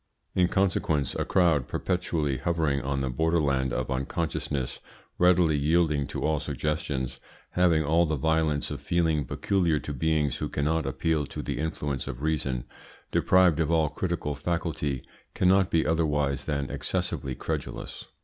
[0.33, 4.79] In consequence, a crowd perpetually hovering on the borderland of unconsciousness,
[5.19, 7.19] readily yielding to all suggestions,
[7.51, 12.07] having all the violence of feeling peculiar to beings who cannot appeal to the influence
[12.07, 12.63] of reason,
[13.11, 15.03] deprived of all critical faculty,
[15.35, 18.07] cannot be otherwise than excessively credulous.